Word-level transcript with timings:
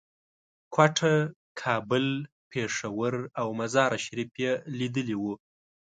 کوټه، 0.75 1.15
کابل، 1.61 2.05
پېښور 2.51 3.13
او 3.39 3.47
مزار 3.59 3.91
شریف 4.05 4.31
یې 4.43 4.53
لیدلي 4.77 5.15
وو. 5.21 5.33